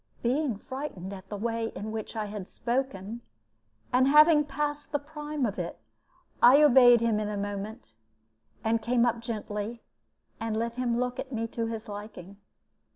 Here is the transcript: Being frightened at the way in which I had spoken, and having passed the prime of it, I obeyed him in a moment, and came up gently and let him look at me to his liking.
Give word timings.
Being 0.23 0.57
frightened 0.57 1.13
at 1.13 1.29
the 1.29 1.37
way 1.37 1.67
in 1.75 1.91
which 1.91 2.15
I 2.15 2.25
had 2.25 2.49
spoken, 2.49 3.21
and 3.93 4.07
having 4.07 4.43
passed 4.43 4.91
the 4.91 4.97
prime 4.97 5.45
of 5.45 5.59
it, 5.59 5.77
I 6.41 6.63
obeyed 6.63 7.01
him 7.01 7.19
in 7.19 7.29
a 7.29 7.37
moment, 7.37 7.91
and 8.63 8.81
came 8.81 9.05
up 9.05 9.19
gently 9.19 9.83
and 10.39 10.57
let 10.57 10.73
him 10.73 10.97
look 10.97 11.19
at 11.19 11.31
me 11.31 11.45
to 11.49 11.67
his 11.67 11.87
liking. 11.87 12.37